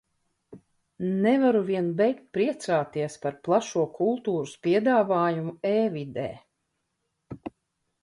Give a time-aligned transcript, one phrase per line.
[1.25, 6.29] Nevaru vien beigt priecāties par plašo kultūras piedāvājumu e-vidē.